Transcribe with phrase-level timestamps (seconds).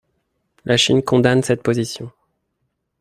[0.65, 2.09] La Chine condamne cette position.